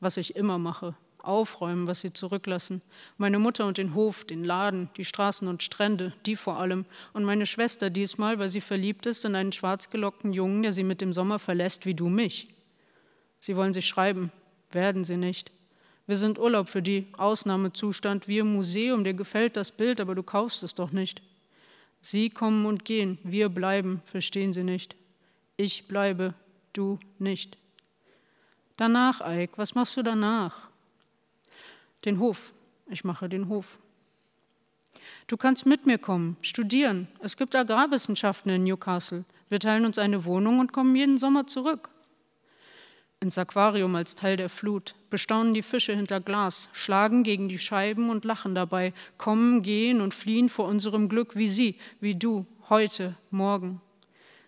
Was 0.00 0.16
ich 0.16 0.34
immer 0.34 0.58
mache, 0.58 0.96
aufräumen, 1.24 1.86
was 1.86 2.00
sie 2.00 2.12
zurücklassen. 2.12 2.82
Meine 3.18 3.38
Mutter 3.38 3.66
und 3.66 3.78
den 3.78 3.94
Hof, 3.94 4.24
den 4.24 4.44
Laden, 4.44 4.90
die 4.96 5.04
Straßen 5.04 5.48
und 5.48 5.62
Strände, 5.62 6.12
die 6.26 6.36
vor 6.36 6.58
allem. 6.58 6.84
Und 7.12 7.24
meine 7.24 7.46
Schwester 7.46 7.90
diesmal, 7.90 8.38
weil 8.38 8.48
sie 8.48 8.60
verliebt 8.60 9.06
ist 9.06 9.24
in 9.24 9.34
einen 9.34 9.52
schwarzgelockten 9.52 10.32
Jungen, 10.32 10.62
der 10.62 10.72
sie 10.72 10.84
mit 10.84 11.00
dem 11.00 11.12
Sommer 11.12 11.38
verlässt, 11.38 11.86
wie 11.86 11.94
du 11.94 12.08
mich. 12.08 12.48
Sie 13.40 13.56
wollen 13.56 13.72
sich 13.72 13.86
schreiben, 13.86 14.32
werden 14.70 15.04
sie 15.04 15.16
nicht. 15.16 15.50
Wir 16.06 16.16
sind 16.16 16.38
Urlaub 16.38 16.68
für 16.68 16.82
die, 16.82 17.06
Ausnahmezustand, 17.16 18.26
wie 18.26 18.38
im 18.38 18.52
Museum, 18.52 19.04
dir 19.04 19.14
gefällt 19.14 19.56
das 19.56 19.70
Bild, 19.70 20.00
aber 20.00 20.14
du 20.14 20.22
kaufst 20.22 20.62
es 20.62 20.74
doch 20.74 20.90
nicht. 20.90 21.22
Sie 22.00 22.30
kommen 22.30 22.66
und 22.66 22.84
gehen, 22.84 23.18
wir 23.22 23.48
bleiben, 23.48 24.00
verstehen 24.04 24.52
sie 24.52 24.64
nicht. 24.64 24.96
Ich 25.56 25.86
bleibe, 25.86 26.34
du 26.72 26.98
nicht. 27.18 27.58
Danach, 28.76 29.20
Eik, 29.20 29.50
was 29.56 29.74
machst 29.74 29.98
du 29.98 30.02
danach? 30.02 30.69
Den 32.04 32.18
Hof. 32.18 32.52
Ich 32.88 33.04
mache 33.04 33.28
den 33.28 33.48
Hof. 33.48 33.78
Du 35.26 35.36
kannst 35.36 35.66
mit 35.66 35.86
mir 35.86 35.98
kommen, 35.98 36.36
studieren. 36.42 37.08
Es 37.20 37.36
gibt 37.36 37.54
Agrarwissenschaften 37.54 38.50
in 38.50 38.64
Newcastle. 38.64 39.24
Wir 39.48 39.60
teilen 39.60 39.84
uns 39.84 39.98
eine 39.98 40.24
Wohnung 40.24 40.58
und 40.58 40.72
kommen 40.72 40.96
jeden 40.96 41.18
Sommer 41.18 41.46
zurück. 41.46 41.90
Ins 43.20 43.36
Aquarium 43.36 43.94
als 43.96 44.14
Teil 44.14 44.38
der 44.38 44.48
Flut, 44.48 44.94
bestaunen 45.10 45.52
die 45.52 45.62
Fische 45.62 45.94
hinter 45.94 46.20
Glas, 46.20 46.70
schlagen 46.72 47.22
gegen 47.22 47.50
die 47.50 47.58
Scheiben 47.58 48.08
und 48.08 48.24
lachen 48.24 48.54
dabei, 48.54 48.94
kommen, 49.18 49.62
gehen 49.62 50.00
und 50.00 50.14
fliehen 50.14 50.48
vor 50.48 50.66
unserem 50.66 51.08
Glück 51.08 51.36
wie 51.36 51.50
sie, 51.50 51.76
wie 52.00 52.14
du, 52.14 52.46
heute, 52.70 53.14
morgen. 53.30 53.82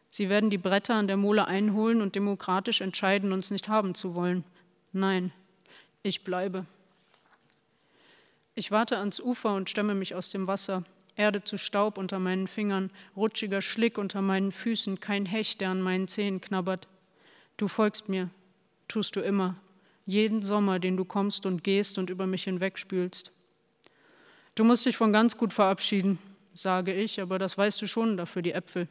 Sie 0.08 0.30
werden 0.30 0.48
die 0.48 0.58
Bretter 0.58 0.94
an 0.94 1.06
der 1.06 1.18
Mole 1.18 1.46
einholen 1.46 2.00
und 2.00 2.14
demokratisch 2.14 2.80
entscheiden, 2.80 3.32
uns 3.32 3.50
nicht 3.50 3.68
haben 3.68 3.94
zu 3.94 4.14
wollen. 4.14 4.42
Nein, 4.92 5.32
ich 6.02 6.24
bleibe. 6.24 6.64
Ich 8.54 8.70
warte 8.70 8.98
ans 8.98 9.18
Ufer 9.18 9.54
und 9.54 9.70
stemme 9.70 9.94
mich 9.94 10.14
aus 10.14 10.30
dem 10.30 10.46
Wasser. 10.46 10.84
Erde 11.16 11.42
zu 11.42 11.56
Staub 11.56 11.96
unter 11.96 12.18
meinen 12.18 12.46
Fingern, 12.46 12.90
rutschiger 13.16 13.62
Schlick 13.62 13.96
unter 13.98 14.20
meinen 14.20 14.52
Füßen, 14.52 15.00
kein 15.00 15.26
Hecht, 15.26 15.60
der 15.60 15.70
an 15.70 15.80
meinen 15.80 16.08
Zehen 16.08 16.40
knabbert. 16.40 16.86
Du 17.56 17.68
folgst 17.68 18.08
mir, 18.08 18.30
tust 18.88 19.16
du 19.16 19.20
immer, 19.20 19.56
jeden 20.04 20.42
Sommer, 20.42 20.78
den 20.78 20.96
du 20.96 21.04
kommst 21.04 21.46
und 21.46 21.64
gehst 21.64 21.98
und 21.98 22.10
über 22.10 22.26
mich 22.26 22.44
hinwegspülst. 22.44 23.32
Du 24.54 24.64
musst 24.64 24.84
dich 24.84 24.96
von 24.96 25.12
ganz 25.12 25.36
gut 25.36 25.52
verabschieden, 25.52 26.18
sage 26.52 26.92
ich, 26.92 27.20
aber 27.20 27.38
das 27.38 27.56
weißt 27.56 27.80
du 27.80 27.86
schon 27.86 28.16
dafür 28.16 28.42
die 28.42 28.52
Äpfel. 28.52 28.88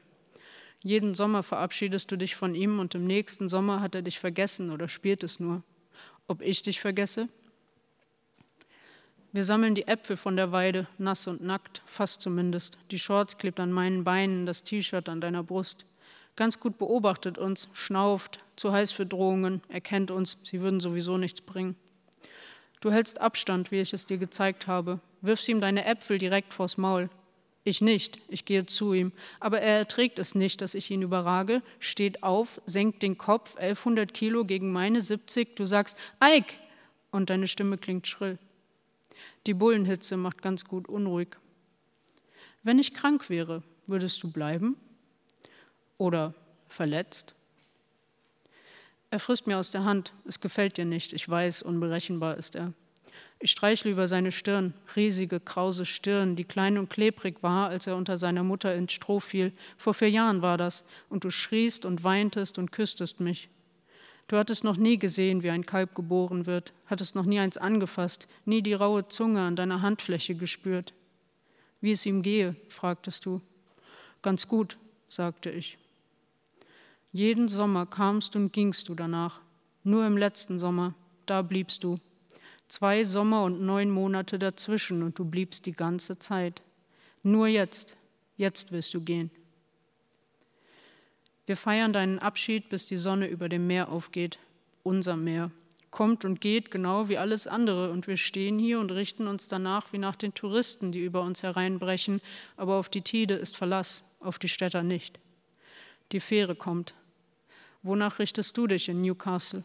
Jeden 0.84 1.14
Sommer 1.14 1.44
verabschiedest 1.44 2.12
du 2.12 2.18
dich 2.18 2.36
von 2.36 2.56
ihm 2.56 2.80
und 2.80 2.96
im 2.96 3.06
nächsten 3.06 3.50
Sommer 3.50 3.82
hat 3.82 3.94
er 3.94 4.02
dich 4.02 4.20
vergessen 4.20 4.72
oder 4.72 4.88
spielt 4.88 5.24
es 5.24 5.40
nur. 5.40 5.62
Ob 6.28 6.42
ich 6.42 6.64
dich 6.64 6.82
vergesse? 6.82 7.30
Wir 9.34 9.46
sammeln 9.46 9.76
die 9.76 9.88
Äpfel 9.88 10.18
von 10.18 10.36
der 10.36 10.52
Weide, 10.52 10.88
nass 10.98 11.26
und 11.26 11.42
nackt, 11.42 11.82
fast 11.86 12.22
zumindest. 12.22 12.78
Die 12.92 13.00
Shorts 13.00 13.38
klebt 13.38 13.62
an 13.62 13.72
meinen 13.72 14.04
Beinen, 14.04 14.46
das 14.46 14.64
T-Shirt 14.64 15.08
an 15.08 15.22
deiner 15.22 15.42
Brust. 15.42 15.86
Ganz 16.36 16.60
gut 16.60 16.78
beobachtet 16.78 17.38
uns, 17.38 17.70
schnauft, 17.72 18.44
zu 18.58 18.74
heiß 18.74 18.92
für 18.92 19.06
Drohungen, 19.06 19.62
erkennt 19.70 20.12
uns, 20.12 20.38
sie 20.44 20.60
würden 20.60 20.82
sowieso 20.82 21.18
nichts 21.18 21.40
bringen. 21.40 21.76
Du 22.82 22.92
hältst 22.92 23.22
Abstand, 23.22 23.72
wie 23.72 23.80
ich 23.80 23.94
es 23.94 24.06
dir 24.06 24.18
gezeigt 24.18 24.68
habe, 24.68 25.00
wirfst 25.22 25.48
ihm 25.48 25.62
deine 25.62 25.86
Äpfel 25.86 26.18
direkt 26.18 26.54
vors 26.54 26.78
Maul. 26.78 27.10
Ich 27.64 27.80
nicht, 27.80 28.20
ich 28.28 28.44
gehe 28.44 28.66
zu 28.66 28.94
ihm, 28.94 29.14
aber 29.40 29.62
er 29.62 29.78
erträgt 29.78 30.20
es 30.20 30.36
nicht, 30.36 30.62
dass 30.62 30.74
ich 30.74 30.92
ihn 30.92 31.04
überrage, 31.04 31.62
steht 31.80 32.24
auf, 32.24 32.60
senkt 32.66 33.02
den 33.02 33.18
Kopf, 33.18 33.56
1100 33.56 34.14
Kilo 34.14 34.44
gegen 34.44 34.74
meine 34.74 35.00
70, 35.00 35.56
du 35.56 35.66
sagst, 35.66 35.96
Eik, 36.20 36.56
und 37.12 37.30
deine 37.30 37.48
Stimme 37.48 37.78
klingt 37.78 38.08
schrill. 38.08 38.38
Die 39.48 39.54
Bullenhitze 39.54 40.18
macht 40.18 40.42
ganz 40.42 40.66
gut 40.66 40.88
unruhig. 40.88 41.30
Wenn 42.64 42.80
ich 42.80 42.94
krank 42.94 43.30
wäre, 43.30 43.64
würdest 43.88 44.22
du 44.24 44.32
bleiben? 44.32 44.76
Oder 45.98 46.34
verletzt? 46.68 47.36
Er 49.10 49.20
frisst 49.20 49.48
mir 49.48 49.58
aus 49.58 49.72
der 49.72 49.84
Hand. 49.84 50.14
Es 50.26 50.40
gefällt 50.40 50.78
dir 50.78 50.86
nicht. 50.86 51.12
Ich 51.12 51.28
weiß, 51.28 51.64
unberechenbar 51.64 52.38
ist 52.38 52.56
er. 52.56 52.74
Ich 53.40 53.52
streichle 53.52 53.92
über 53.92 54.08
seine 54.08 54.32
Stirn, 54.32 54.76
riesige, 54.96 55.40
krause 55.40 55.86
Stirn, 55.86 56.36
die 56.36 56.44
klein 56.44 56.78
und 56.78 56.90
klebrig 56.90 57.42
war, 57.42 57.70
als 57.70 57.88
er 57.88 57.96
unter 57.96 58.20
seiner 58.20 58.44
Mutter 58.44 58.76
ins 58.76 58.94
Stroh 58.94 59.20
fiel. 59.20 59.52
Vor 59.78 59.96
vier 59.96 60.12
Jahren 60.12 60.44
war 60.44 60.58
das. 60.58 60.86
Und 61.10 61.24
du 61.24 61.32
schriest 61.32 61.86
und 61.86 62.04
weintest 62.04 62.60
und 62.60 62.72
küsstest 62.72 63.20
mich. 63.20 63.50
Du 64.32 64.38
hattest 64.38 64.64
noch 64.64 64.78
nie 64.78 64.98
gesehen, 64.98 65.44
wie 65.44 65.50
ein 65.50 65.66
Kalb 65.66 65.94
geboren 65.94 66.46
wird, 66.46 66.72
hattest 66.86 67.16
noch 67.16 67.26
nie 67.26 67.40
eins 67.42 67.58
angefasst, 67.58 68.30
nie 68.46 68.62
die 68.62 68.72
raue 68.72 69.06
Zunge 69.10 69.42
an 69.42 69.58
deiner 69.58 69.82
Handfläche 69.82 70.36
gespürt. 70.36 70.94
Wie 71.82 71.92
es 71.92 72.06
ihm 72.06 72.22
gehe, 72.22 72.56
fragtest 72.70 73.26
du. 73.26 73.42
Ganz 74.22 74.48
gut, 74.48 74.78
sagte 75.10 75.50
ich. 75.50 75.78
Jeden 77.12 77.50
Sommer 77.50 77.86
kamst 77.86 78.38
und 78.38 78.54
gingst 78.54 78.88
du 78.88 78.96
danach. 78.96 79.42
Nur 79.84 80.08
im 80.08 80.16
letzten 80.16 80.58
Sommer, 80.58 80.94
da 81.26 81.42
bliebst 81.42 81.84
du. 81.84 81.98
Zwei 82.70 83.04
Sommer 83.04 83.44
und 83.44 83.62
neun 83.62 83.90
Monate 83.90 84.40
dazwischen 84.40 85.04
und 85.04 85.20
du 85.20 85.26
bliebst 85.26 85.66
die 85.66 85.74
ganze 85.74 86.20
Zeit. 86.20 86.62
Nur 87.22 87.48
jetzt, 87.48 87.98
jetzt 88.38 88.72
wirst 88.72 88.94
du 88.94 89.02
gehen. 89.02 89.30
Wir 91.46 91.58
feiern 91.58 91.94
deinen 91.94 92.20
Abschied, 92.20 92.70
bis 92.70 92.86
die 92.86 92.98
Sonne 92.98 93.28
über 93.28 93.50
dem 93.50 93.68
Meer 93.68 93.90
aufgeht, 93.90 94.40
unser 94.84 95.16
Meer. 95.16 95.52
Kommt 95.90 96.24
und 96.24 96.40
geht 96.40 96.72
genau 96.72 97.10
wie 97.10 97.18
alles 97.18 97.48
andere 97.48 97.92
und 97.92 98.08
wir 98.08 98.16
stehen 98.16 98.58
hier 98.58 98.80
und 98.80 98.92
richten 98.92 99.28
uns 99.28 99.48
danach 99.48 99.92
wie 99.92 99.98
nach 99.98 100.16
den 100.16 100.34
Touristen, 100.34 100.92
die 100.92 101.04
über 101.04 101.22
uns 101.22 101.44
hereinbrechen, 101.44 102.22
aber 102.56 102.76
auf 102.76 102.88
die 102.88 103.02
Tide 103.02 103.34
ist 103.34 103.58
Verlass, 103.58 104.04
auf 104.22 104.40
die 104.40 104.48
Städter 104.48 104.84
nicht. 104.84 105.20
Die 106.14 106.22
Fähre 106.22 106.56
kommt. 106.56 106.94
Wonach 107.84 108.20
richtest 108.20 108.56
du 108.58 108.68
dich 108.68 108.88
in 108.88 109.02
Newcastle? 109.02 109.64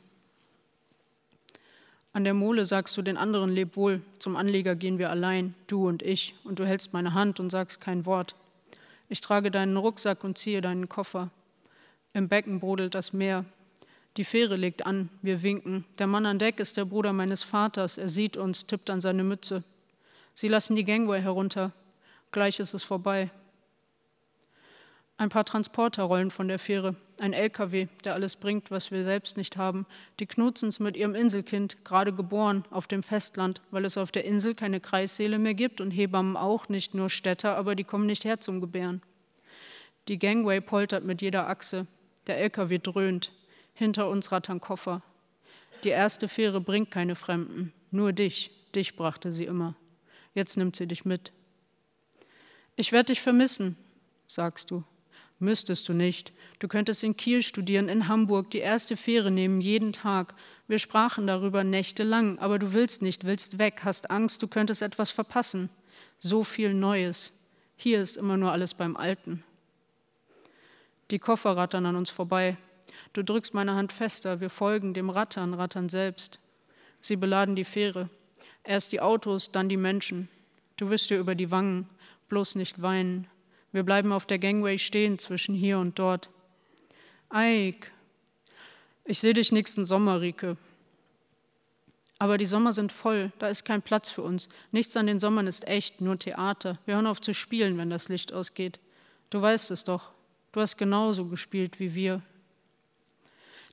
An 2.13 2.25
der 2.25 2.33
Mole 2.33 2.65
sagst 2.65 2.97
du 2.97 3.03
den 3.03 3.19
anderen 3.19 3.51
Leb 3.51 3.77
wohl, 3.77 4.01
zum 4.19 4.37
Anleger 4.37 4.75
gehen 4.75 4.99
wir 4.99 5.11
allein, 5.11 5.55
du 5.67 5.87
und 5.87 6.03
ich, 6.03 6.35
und 6.45 6.59
du 6.59 6.67
hältst 6.67 6.95
meine 6.95 7.13
Hand 7.13 7.41
und 7.41 7.51
sagst 7.51 7.83
kein 7.83 8.07
Wort. 8.07 8.35
Ich 9.11 9.21
trage 9.21 9.51
deinen 9.51 9.77
Rucksack 9.77 10.25
und 10.25 10.39
ziehe 10.39 10.63
deinen 10.63 10.89
Koffer. 10.89 11.31
Im 12.17 12.31
Becken 12.31 12.61
brodelt 12.61 12.95
das 12.95 13.13
Meer. 13.13 13.45
Die 14.17 14.25
Fähre 14.25 14.57
legt 14.57 14.87
an, 14.87 15.11
wir 15.21 15.43
winken. 15.43 15.85
Der 15.99 16.07
Mann 16.07 16.25
an 16.25 16.39
Deck 16.39 16.61
ist 16.61 16.79
der 16.79 16.87
Bruder 16.87 17.13
meines 17.13 17.43
Vaters. 17.43 17.99
Er 17.99 18.09
sieht 18.09 18.39
uns, 18.39 18.65
tippt 18.65 18.89
an 18.89 19.03
seine 19.03 19.23
Mütze. 19.23 19.65
Sie 20.33 20.49
lassen 20.49 20.77
die 20.77 20.87
Gangway 20.87 21.21
herunter. 21.21 21.73
Gleich 22.33 22.59
ist 22.59 22.73
es 22.73 22.83
vorbei. 22.83 23.31
Ein 25.19 25.29
paar 25.29 25.45
Transporter 25.45 26.05
rollen 26.05 26.31
von 26.31 26.49
der 26.49 26.59
Fähre. 26.59 26.97
Ein 27.21 27.35
LKW, 27.35 27.89
der 28.07 28.15
alles 28.15 28.37
bringt, 28.37 28.71
was 28.71 28.91
wir 28.91 29.05
selbst 29.05 29.37
nicht 29.37 29.59
haben. 29.59 29.85
Die 30.19 30.27
Knutzens 30.27 30.81
mit 30.81 30.97
ihrem 30.97 31.15
Inselkind, 31.15 31.85
gerade 31.85 32.15
geboren, 32.15 32.65
auf 32.71 32.87
dem 32.87 33.03
Festland, 33.03 33.61
weil 33.71 33.85
es 33.85 33.99
auf 33.99 34.11
der 34.11 34.25
Insel 34.25 34.55
keine 34.55 34.81
Kreissäle 34.81 35.39
mehr 35.39 35.53
gibt 35.53 35.83
und 35.83 35.91
Hebammen 35.91 36.39
auch, 36.39 36.71
nicht 36.71 36.95
nur 36.95 37.11
Städter, 37.11 37.59
aber 37.59 37.75
die 37.75 37.85
kommen 37.85 38.07
nicht 38.07 38.25
her 38.25 38.41
zum 38.41 38.63
Gebären. 38.63 39.03
Die 40.09 40.19
Gangway 40.19 40.63
poltert 40.63 41.05
mit 41.05 41.21
jeder 41.21 41.47
Achse. 41.49 41.87
Der 42.27 42.39
LKW 42.39 42.79
dröhnt. 42.79 43.33
Hinter 43.75 44.09
uns 44.09 44.33
rattern 44.33 44.61
Koffer. 44.61 45.03
Die 45.85 45.91
erste 45.91 46.29
Fähre 46.29 46.61
bringt 46.61 46.91
keine 46.91 47.15
Fremden. 47.15 47.73
Nur 47.91 48.13
dich. 48.13 48.51
Dich 48.75 48.97
brachte 48.97 49.33
sie 49.33 49.45
immer. 49.45 49.75
Jetzt 50.35 50.57
nimmt 50.57 50.77
sie 50.77 50.87
dich 50.87 51.05
mit. 51.05 51.33
Ich 52.75 52.93
werde 52.93 53.13
dich 53.13 53.21
vermissen, 53.21 53.77
sagst 54.27 54.71
du. 54.71 54.85
Müsstest 55.39 55.89
du 55.89 55.93
nicht. 55.93 56.33
Du 56.59 56.69
könntest 56.69 57.05
in 57.05 57.17
Kiel 57.17 57.43
studieren, 57.43 57.89
in 57.89 58.09
Hamburg, 58.09 58.51
die 58.51 58.59
erste 58.59 58.97
Fähre 58.97 59.31
nehmen, 59.31 59.61
jeden 59.61 59.93
Tag. 59.93 60.35
Wir 60.67 60.79
sprachen 60.79 61.27
darüber 61.27 61.63
nächtelang, 61.63 62.39
aber 62.39 62.59
du 62.59 62.73
willst 62.73 63.03
nicht, 63.03 63.25
willst 63.25 63.59
weg, 63.59 63.81
hast 63.85 64.11
Angst, 64.11 64.43
du 64.43 64.49
könntest 64.49 64.81
etwas 64.81 65.11
verpassen. 65.11 65.69
So 66.19 66.43
viel 66.43 66.73
Neues. 66.73 67.33
Hier 67.77 68.01
ist 68.01 68.17
immer 68.17 68.39
nur 68.39 68.53
alles 68.53 68.73
beim 68.73 68.97
Alten. 68.97 69.45
Die 71.11 71.19
Koffer 71.19 71.57
rattern 71.57 71.87
an 71.87 71.97
uns 71.97 72.11
vorbei. 72.11 72.57
Du 73.13 73.23
drückst 73.23 73.55
meine 73.55 73.75
Hand 73.75 73.93
fester, 73.93 74.41
wir 74.41 74.51
folgen 74.51 74.95
dem 74.95 75.11
Rattern, 75.11 75.55
rattern 75.55 75.89
selbst. 75.89 76.41
Sie 77.01 77.17
beladen 77.17 77.57
die 77.57 77.65
Fähre. 77.65 78.09
Erst 78.65 78.93
die 78.93 79.01
Autos, 79.01 79.53
dann 79.53 79.69
die 79.69 79.77
Menschen. 79.77 80.29
Du 80.77 80.91
wischst 80.91 81.11
dir 81.11 81.19
über 81.19 81.35
die 81.35 81.51
Wangen, 81.51 81.89
bloß 82.29 82.57
nicht 82.57 82.83
weinen. 82.83 83.29
Wir 83.73 83.85
bleiben 83.85 84.13
auf 84.13 84.27
der 84.27 84.39
Gangway 84.39 84.79
stehen 84.79 85.19
zwischen 85.19 85.55
hier 85.55 85.79
und 85.79 85.99
dort. 85.99 86.31
Eik, 87.29 87.93
ich 89.05 89.21
sehe 89.21 89.35
dich 89.35 89.53
nächsten 89.53 89.85
Sommer, 89.85 90.21
Rike. 90.21 90.57
Aber 92.19 92.39
die 92.39 92.47
Sommer 92.47 92.73
sind 92.73 92.91
voll, 92.93 93.31
da 93.39 93.49
ist 93.49 93.65
kein 93.65 93.83
Platz 93.83 94.11
für 94.11 94.23
uns. 94.23 94.49
Nichts 94.73 94.97
an 94.97 95.07
den 95.07 95.21
Sommern 95.21 95.47
ist 95.47 95.69
echt, 95.69 96.01
nur 96.01 96.19
Theater. 96.19 96.79
Wir 96.87 96.95
hören 96.95 97.07
auf 97.07 97.21
zu 97.21 97.35
spielen, 97.35 97.77
wenn 97.79 97.91
das 97.91 98.09
Licht 98.09 98.33
ausgeht. 98.33 98.81
Du 99.31 99.41
weißt 99.41 99.71
es 99.71 99.85
doch. 99.85 100.16
Du 100.57 100.63
hast 100.63 100.79
genauso 100.79 101.27
gespielt 101.27 101.81
wie 101.81 101.95
wir. 101.95 102.23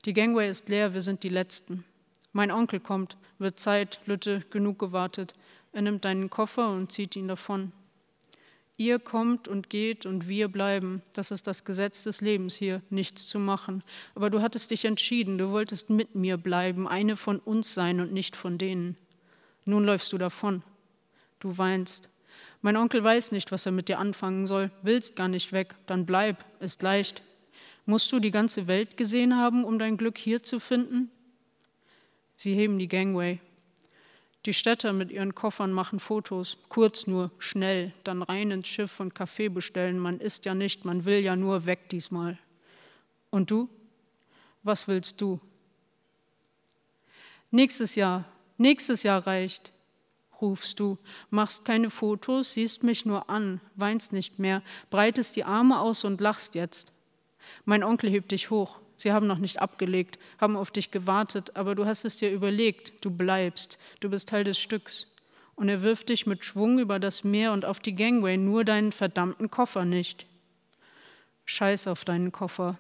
Die 0.04 0.12
Gangway 0.12 0.50
ist 0.50 0.68
leer, 0.68 0.94
wir 0.94 1.02
sind 1.02 1.24
die 1.24 1.30
Letzten. 1.30 1.86
Mein 2.34 2.52
Onkel 2.52 2.82
kommt, 2.82 3.16
wird 3.40 3.58
Zeit, 3.58 4.02
Lütte, 4.06 4.44
genug 4.50 4.80
gewartet. 4.80 5.34
Er 5.72 5.82
nimmt 5.82 6.04
deinen 6.04 6.30
Koffer 6.30 6.70
und 6.72 6.92
zieht 6.92 7.16
ihn 7.16 7.30
davon. 7.30 7.72
Ihr 8.76 9.00
kommt 9.00 9.48
und 9.48 9.70
geht 9.70 10.06
und 10.06 10.28
wir 10.28 10.50
bleiben. 10.50 11.02
Das 11.14 11.32
ist 11.32 11.48
das 11.48 11.64
Gesetz 11.64 12.04
des 12.04 12.20
Lebens 12.20 12.54
hier, 12.54 12.82
nichts 12.90 13.28
zu 13.28 13.40
machen. 13.40 13.82
Aber 14.14 14.30
du 14.30 14.42
hattest 14.42 14.70
dich 14.70 14.84
entschieden, 14.84 15.38
du 15.38 15.52
wolltest 15.52 15.90
mit 15.90 16.16
mir 16.16 16.36
bleiben, 16.36 16.86
eine 16.86 17.16
von 17.16 17.40
uns 17.40 17.74
sein 17.74 18.02
und 18.02 18.12
nicht 18.12 18.36
von 18.36 18.58
denen. 18.58 18.98
Nun 19.64 19.86
läufst 19.86 20.12
du 20.12 20.18
davon. 20.18 20.64
Du 21.40 21.58
weinst. 21.58 22.10
Mein 22.64 22.78
Onkel 22.78 23.04
weiß 23.04 23.34
nicht, 23.34 23.52
was 23.52 23.66
er 23.66 23.74
mit 23.74 23.90
dir 23.90 24.00
anfangen 24.00 24.48
soll, 24.48 24.72
willst 24.84 25.18
gar 25.18 25.28
nicht 25.28 25.52
weg, 25.52 25.76
dann 25.86 26.06
bleib, 26.06 26.46
ist 26.62 26.82
leicht. 26.82 27.22
Musst 27.86 28.10
du 28.14 28.22
die 28.22 28.32
ganze 28.32 28.68
Welt 28.68 28.96
gesehen 28.96 29.36
haben, 29.36 29.66
um 29.66 29.78
dein 29.78 29.98
Glück 29.98 30.18
hier 30.18 30.44
zu 30.44 30.62
finden? 30.62 31.12
Sie 32.38 32.56
heben 32.56 32.80
die 32.80 32.88
Gangway. 32.88 33.42
Die 34.46 34.54
Städter 34.54 34.94
mit 34.94 35.12
ihren 35.12 35.36
Koffern 35.36 35.74
machen 35.74 36.00
Fotos, 36.00 36.58
kurz 36.70 37.06
nur, 37.06 37.32
schnell, 37.38 37.92
dann 38.06 38.22
rein 38.22 38.52
ins 38.52 38.70
Schiff 38.70 39.02
und 39.02 39.14
Kaffee 39.14 39.50
bestellen. 39.50 40.00
Man 40.00 40.22
isst 40.22 40.46
ja 40.46 40.56
nicht, 40.56 40.86
man 40.86 41.04
will 41.04 41.20
ja 41.20 41.36
nur 41.36 41.66
weg 41.66 41.90
diesmal. 41.90 42.38
Und 43.30 43.52
du? 43.52 43.68
Was 44.64 44.88
willst 44.88 45.20
du? 45.20 45.42
Nächstes 47.52 47.96
Jahr, 47.96 48.24
nächstes 48.58 49.04
Jahr 49.04 49.28
reicht, 49.28 49.73
rufst 50.44 50.80
du, 50.80 50.98
machst 51.30 51.64
keine 51.64 51.90
Fotos, 51.90 52.54
siehst 52.54 52.84
mich 52.84 53.06
nur 53.06 53.30
an, 53.30 53.62
weinst 53.76 54.12
nicht 54.12 54.38
mehr, 54.38 54.62
breitest 54.92 55.36
die 55.38 55.46
Arme 55.46 55.80
aus 55.80 56.04
und 56.04 56.20
lachst 56.22 56.54
jetzt. 56.54 56.92
Mein 57.66 57.84
Onkel 57.84 58.10
hebt 58.10 58.32
dich 58.32 58.50
hoch. 58.50 58.80
Sie 58.98 59.12
haben 59.12 59.26
noch 59.26 59.40
nicht 59.40 59.62
abgelegt, 59.62 60.20
haben 60.40 60.56
auf 60.56 60.70
dich 60.70 60.92
gewartet, 60.92 61.56
aber 61.56 61.76
du 61.76 61.86
hast 61.86 62.06
es 62.06 62.18
dir 62.18 62.32
überlegt, 62.32 62.94
du 63.04 63.10
bleibst, 63.10 63.80
du 64.02 64.10
bist 64.10 64.30
Teil 64.30 64.44
des 64.44 64.60
Stücks. 64.60 65.08
Und 65.56 65.70
er 65.70 65.82
wirft 65.82 66.10
dich 66.10 66.26
mit 66.26 66.44
Schwung 66.46 66.80
über 66.80 67.00
das 67.00 67.24
Meer 67.24 67.54
und 67.54 67.64
auf 67.64 67.80
die 67.80 67.96
Gangway, 67.96 68.38
nur 68.38 68.66
deinen 68.66 68.92
verdammten 68.92 69.50
Koffer 69.50 69.86
nicht. 69.86 70.26
Scheiß 71.46 71.88
auf 71.88 72.06
deinen 72.06 72.32
Koffer, 72.32 72.78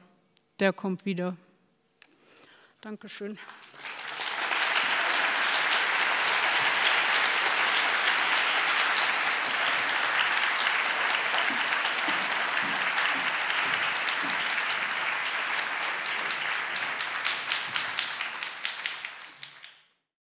der 0.60 0.74
kommt 0.74 1.06
wieder. 1.06 1.38
Dankeschön. 2.82 3.38